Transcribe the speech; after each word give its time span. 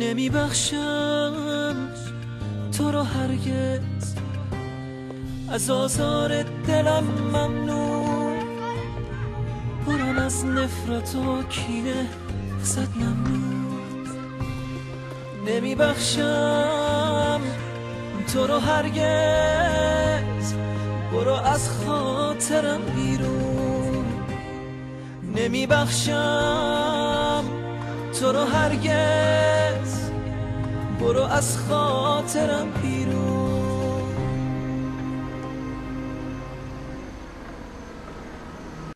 نمی 0.00 0.30
بخشم 0.30 1.88
تو 2.78 2.90
رو 2.90 3.02
هرگز. 3.02 4.14
از 5.50 5.70
آزار 5.70 6.42
دلم 6.42 7.04
ممنون. 7.04 8.46
برم 9.86 10.18
از 10.18 10.44
نفرت 10.44 11.14
و 11.14 11.42
کینه 11.42 12.06
ممنون. 12.96 14.06
نمی 15.46 15.74
بخشم 15.74 17.40
تو 18.32 18.46
رو 18.46 18.58
هرگز. 18.58 20.45
برو 21.16 21.32
از 21.32 21.70
خاطرم 21.70 22.80
بیرون. 22.96 24.04
نمی 25.36 25.66
بخشم 25.66 27.44
تو 28.20 28.32
رو 28.32 28.44
هرگز. 28.44 30.10
برو 31.00 31.22
از 31.22 31.58
خاطرم 31.58 32.66
بیرون. 32.82 33.25